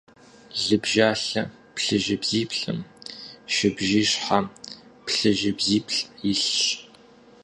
Лыбжьалъэ 0.65 1.43
плъыжьыбзиплӏым 1.75 2.79
шыбжиищхьэ 3.53 4.39
плъыжьыбзиплӏ 5.05 5.97
илъщ. 6.29 6.67